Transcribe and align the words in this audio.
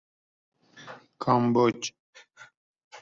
کامبوج 1.21 1.81